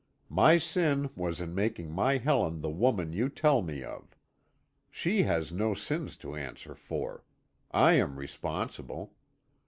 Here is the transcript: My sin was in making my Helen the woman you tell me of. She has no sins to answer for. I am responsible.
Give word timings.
My 0.31 0.57
sin 0.57 1.11
was 1.15 1.39
in 1.39 1.53
making 1.53 1.91
my 1.91 2.17
Helen 2.17 2.61
the 2.61 2.71
woman 2.71 3.13
you 3.13 3.29
tell 3.29 3.61
me 3.61 3.83
of. 3.83 4.15
She 4.89 5.21
has 5.21 5.51
no 5.51 5.75
sins 5.75 6.17
to 6.25 6.33
answer 6.35 6.73
for. 6.73 7.23
I 7.69 7.93
am 7.93 8.17
responsible. 8.17 9.13